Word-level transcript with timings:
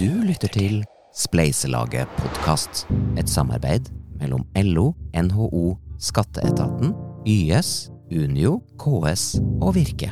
Du 0.00 0.08
lytter 0.24 0.48
til 0.48 0.78
Spleiselaget 1.12 2.08
podkast, 2.16 2.86
et 3.20 3.28
samarbeid 3.28 3.90
mellom 4.16 4.46
LO, 4.56 4.86
NHO, 5.12 5.74
Skatteetaten, 6.00 6.94
YS, 7.28 7.90
Unio, 8.08 8.54
KS 8.80 9.26
og 9.60 9.74
Virke. 9.76 10.08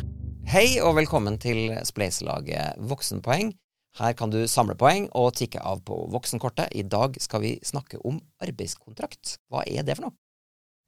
Hei 0.53 0.83
og 0.85 0.99
velkommen 0.99 1.39
til 1.41 1.73
Spleiselaget 1.89 2.77
voksenpoeng. 2.93 3.55
Her 3.97 4.13
kan 4.19 4.29
du 4.29 4.43
samle 4.45 4.77
poeng 4.77 5.09
og 5.17 5.33
tikke 5.41 5.65
av 5.65 5.81
på 5.89 5.97
voksenkortet. 6.13 6.77
I 6.77 6.85
dag 6.85 7.17
skal 7.17 7.41
vi 7.47 7.57
snakke 7.65 8.03
om 8.05 8.21
arbeidskontrakt. 8.45 9.39
Hva 9.49 9.65
er 9.65 9.89
det 9.89 9.97
for 9.97 10.11
noe? 10.11 10.17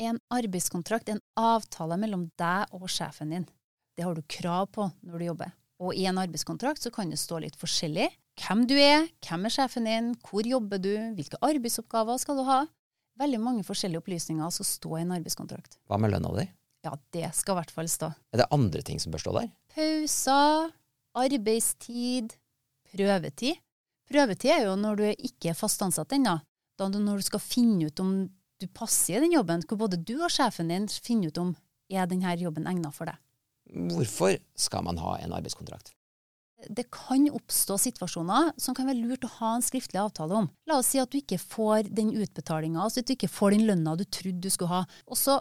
En 0.04 0.20
arbeidskontrakt 0.28 1.08
er 1.08 1.16
en 1.16 1.26
avtale 1.40 1.96
mellom 1.96 2.28
deg 2.36 2.76
og 2.76 2.92
sjefen 2.92 3.32
din. 3.32 3.48
Det 3.96 4.04
har 4.04 4.12
du 4.12 4.20
krav 4.28 4.68
på 4.76 4.90
når 5.00 5.16
du 5.16 5.30
jobber. 5.32 5.56
Og 5.80 5.96
i 5.96 6.04
en 6.06 6.20
arbeidskontrakt 6.20 6.84
så 6.84 6.92
kan 6.92 7.08
det 7.08 7.18
stå 7.18 7.40
litt 7.40 7.56
forskjellig. 7.56 8.12
Hvem 8.40 8.64
du 8.68 8.74
er, 8.80 9.04
hvem 9.26 9.44
er 9.46 9.52
sjefen 9.52 9.86
din, 9.88 10.12
hvor 10.24 10.46
jobber 10.48 10.80
du, 10.80 10.92
hvilke 11.16 11.40
arbeidsoppgaver 11.44 12.20
skal 12.20 12.38
du 12.40 12.46
ha? 12.48 12.62
Veldig 13.20 13.40
mange 13.42 13.64
forskjellige 13.66 14.00
opplysninger 14.00 14.52
som 14.54 14.66
står 14.66 14.98
i 14.98 15.02
en 15.04 15.14
arbeidskontrakt. 15.18 15.76
Hva 15.90 15.98
med 16.00 16.14
lønna 16.14 16.32
di? 16.38 16.46
Ja, 16.82 16.94
det 17.14 17.28
skal 17.38 17.54
i 17.54 17.58
hvert 17.60 17.74
fall 17.74 17.90
stå. 17.92 18.08
Er 18.32 18.42
det 18.42 18.48
andre 18.54 18.82
ting 18.82 18.98
som 19.02 19.12
bør 19.12 19.22
stå 19.22 19.34
der? 19.36 19.50
Pauser, 19.76 20.72
arbeidstid, 21.22 22.32
prøvetid. 22.90 23.60
Prøvetid 24.10 24.54
er 24.56 24.64
jo 24.66 24.78
når 24.80 24.98
du 24.98 25.04
ikke 25.12 25.52
er 25.52 25.58
fast 25.58 25.84
ansatt 25.84 26.16
ennå. 26.16 26.38
Da 26.80 26.88
når 26.88 27.20
du 27.20 27.28
skal 27.28 27.44
finne 27.44 27.92
ut 27.92 28.00
om 28.02 28.14
du 28.62 28.66
passer 28.74 29.18
i 29.18 29.22
den 29.22 29.36
jobben, 29.36 29.62
hvor 29.68 29.84
både 29.84 30.00
du 30.00 30.16
og 30.22 30.32
sjefen 30.32 30.72
din 30.72 30.88
finner 30.88 31.30
ut 31.30 31.42
om 31.42 31.54
er 31.92 32.08
denne 32.08 32.32
jobben 32.40 32.66
egnet 32.70 32.96
for 32.96 33.10
deg. 33.10 33.20
Hvorfor 33.92 34.38
skal 34.58 34.84
man 34.88 34.98
ha 35.00 35.18
en 35.20 35.34
arbeidskontrakt? 35.36 35.92
Det 36.68 36.84
kan 36.94 37.24
oppstå 37.30 37.78
situasjoner 37.80 38.52
som 38.60 38.76
kan 38.76 38.86
være 38.86 39.02
lurt 39.02 39.24
å 39.26 39.30
ha 39.40 39.54
en 39.56 39.64
skriftlig 39.64 40.00
avtale 40.02 40.36
om. 40.42 40.50
La 40.70 40.78
oss 40.78 40.92
si 40.92 41.00
at 41.02 41.10
du 41.10 41.18
ikke 41.18 41.40
får 41.40 41.90
den 41.90 42.12
utbetalinga, 42.14 42.82
altså 42.84 43.02
at 43.02 43.08
du 43.10 43.16
ikke 43.16 43.30
får 43.32 43.56
den 43.56 43.66
lønna 43.70 43.96
du 43.98 44.04
trodde 44.04 44.42
du 44.44 44.50
skulle 44.52 44.72
ha, 44.72 44.84
og 45.06 45.18
så 45.18 45.40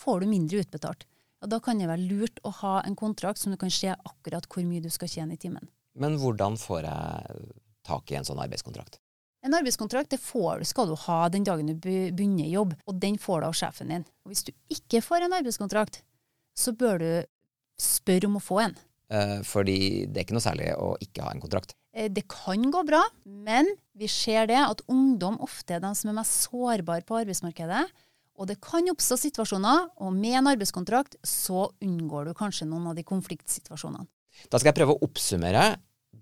får 0.00 0.22
du 0.22 0.30
mindre 0.30 0.62
utbetalt. 0.64 1.06
Og 1.40 1.48
Da 1.48 1.60
kan 1.64 1.78
det 1.80 1.88
være 1.88 2.04
lurt 2.04 2.40
å 2.44 2.52
ha 2.60 2.80
en 2.84 2.96
kontrakt 2.96 3.40
som 3.40 3.52
du 3.52 3.58
kan 3.60 3.72
se 3.72 3.92
akkurat 3.92 4.46
hvor 4.48 4.64
mye 4.68 4.84
du 4.84 4.90
skal 4.92 5.08
tjene 5.08 5.36
i 5.36 5.40
timen. 5.40 5.70
Men 5.96 6.18
hvordan 6.20 6.58
får 6.60 6.84
jeg 6.86 7.46
tak 7.88 8.12
i 8.12 8.18
en 8.18 8.28
sånn 8.28 8.40
arbeidskontrakt? 8.42 9.00
En 9.40 9.56
arbeidskontrakt 9.56 10.12
det 10.12 10.20
får, 10.20 10.66
skal 10.68 10.90
du 10.90 10.96
ha 11.06 11.22
den 11.32 11.46
dagen 11.48 11.70
du 11.70 11.74
begynner 11.80 12.44
i 12.44 12.52
jobb, 12.52 12.74
og 12.84 12.98
den 13.00 13.16
får 13.18 13.40
du 13.40 13.46
av 13.48 13.56
sjefen 13.56 13.88
din. 13.88 14.04
Og 14.24 14.34
Hvis 14.34 14.44
du 14.44 14.52
ikke 14.68 15.00
får 15.00 15.24
en 15.24 15.36
arbeidskontrakt, 15.38 16.02
så 16.52 16.74
bør 16.76 17.00
du 17.00 17.10
spørre 17.80 18.28
om 18.28 18.36
å 18.36 18.44
få 18.44 18.60
en. 18.66 18.76
Eh, 19.10 19.40
fordi 19.42 20.06
det 20.06 20.20
er 20.20 20.26
ikke 20.26 20.36
noe 20.36 20.44
særlig 20.44 20.70
å 20.78 20.92
ikke 21.02 21.24
ha 21.24 21.32
en 21.34 21.42
kontrakt. 21.42 21.74
Eh, 21.96 22.06
det 22.12 22.28
kan 22.30 22.62
gå 22.70 22.84
bra, 22.86 23.02
men 23.26 23.66
vi 23.98 24.06
ser 24.10 24.46
det 24.50 24.60
at 24.62 24.84
ungdom 24.90 25.40
ofte 25.42 25.76
er 25.76 25.82
de 25.82 25.90
som 25.98 26.12
er 26.12 26.18
mest 26.20 26.46
sårbare 26.46 27.02
på 27.06 27.18
arbeidsmarkedet. 27.18 27.82
Og 28.40 28.48
det 28.48 28.60
kan 28.64 28.86
oppstå 28.88 29.18
situasjoner, 29.20 29.90
og 30.00 30.14
med 30.16 30.38
en 30.38 30.50
arbeidskontrakt 30.52 31.18
så 31.26 31.66
unngår 31.84 32.30
du 32.30 32.36
kanskje 32.38 32.68
noen 32.70 32.88
av 32.92 32.96
de 32.96 33.04
konfliktsituasjonene. 33.04 34.06
Da 34.48 34.60
skal 34.60 34.70
jeg 34.70 34.78
prøve 34.78 34.94
å 34.94 35.04
oppsummere. 35.04 35.64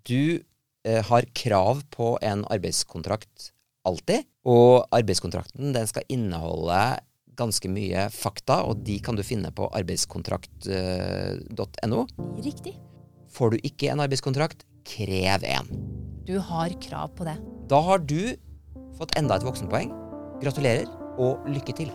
Du 0.09 0.41
eh, 0.41 1.03
har 1.05 1.29
krav 1.37 1.85
på 1.95 2.17
en 2.25 2.43
arbeidskontrakt 2.49 3.53
alltid, 3.87 4.25
og 4.49 4.89
arbeidskontrakten 4.97 5.77
den 5.77 5.87
skal 5.89 6.09
inneholde 6.13 6.81
ganske 7.39 7.69
mye 7.73 8.09
fakta, 8.15 8.57
og 8.67 8.75
de 8.87 8.97
kan 9.05 9.17
du 9.19 9.23
finne 9.27 9.51
på 9.55 9.65
arbeidskontrakt.no. 9.79 12.01
Riktig. 12.45 12.75
Får 13.33 13.49
du 13.53 13.57
ikke 13.63 13.91
en 13.93 14.01
arbeidskontrakt, 14.05 14.59
krev 14.89 15.41
en. 15.47 15.67
Du 16.29 16.37
har 16.45 16.69
krav 16.83 17.09
på 17.17 17.23
det. 17.29 17.37
Da 17.71 17.79
har 17.85 17.99
du 18.03 18.23
fått 18.99 19.17
enda 19.21 19.35
et 19.39 19.47
voksenpoeng. 19.47 19.91
Gratulerer, 20.43 20.89
og 21.19 21.39
lykke 21.51 21.75
til. 21.75 21.91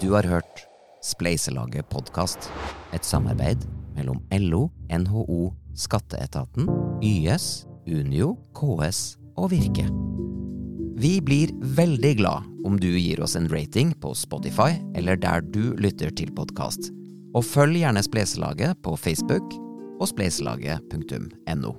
Du 0.00 0.12
har 0.14 0.26
hørt 0.26 0.66
Spleiselaget 1.04 1.88
podkast. 1.90 2.50
Et 2.94 3.04
samarbeid 3.04 3.58
mellom 3.96 4.22
LO, 4.32 4.68
NHO, 4.92 5.52
Skatteetaten, 5.74 6.68
YS, 7.02 7.66
Unio, 7.88 8.36
KS 8.54 9.18
og 9.36 9.50
Virke. 9.54 9.88
Vi 10.96 11.20
blir 11.20 11.52
veldig 11.76 12.16
glad 12.18 12.48
om 12.66 12.80
du 12.80 12.88
gir 12.98 13.20
oss 13.20 13.36
en 13.36 13.48
rating 13.48 13.92
på 14.00 14.14
Spotify 14.14 14.78
eller 14.98 15.16
der 15.20 15.44
du 15.44 15.74
lytter 15.78 16.10
til 16.10 16.32
podkast. 16.36 16.90
Og 17.34 17.46
følg 17.46 17.82
gjerne 17.82 18.02
Spleiselaget 18.04 18.82
på 18.82 18.96
Facebook 18.98 19.54
og 20.00 20.08
spleiselaget.no. 20.10 21.76